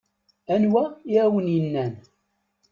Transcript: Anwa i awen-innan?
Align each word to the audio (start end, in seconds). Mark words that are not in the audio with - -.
Anwa 0.53 0.83
i 1.11 1.15
awen-innan? 1.23 1.93